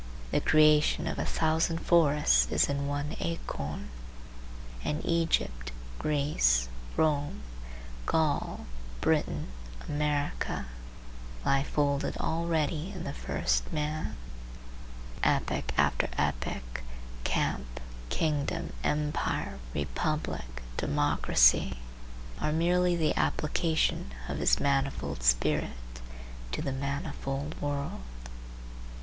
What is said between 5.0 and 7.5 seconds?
Egypt, Greece, Rome,